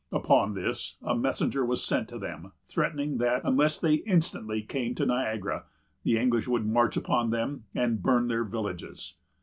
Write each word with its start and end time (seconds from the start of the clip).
Upon 0.11 0.55
this, 0.55 0.95
a 1.03 1.15
messenger 1.15 1.63
was 1.63 1.83
sent 1.83 2.07
to 2.09 2.17
them, 2.17 2.53
threatening 2.67 3.19
that, 3.19 3.41
unless 3.43 3.79
they 3.79 3.97
instantly 4.07 4.63
came 4.63 4.95
to 4.95 5.05
Niagara, 5.05 5.65
the 6.03 6.17
English 6.17 6.47
would 6.47 6.65
march 6.65 6.97
upon 6.97 7.29
them 7.29 7.65
and 7.75 8.01
burn 8.01 8.27
their 8.27 8.43
villages. 8.43 9.13